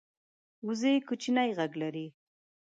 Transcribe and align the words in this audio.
وزې 0.67 0.93
کوچنی 1.07 1.49
غږ 1.57 1.71
لري 1.81 2.07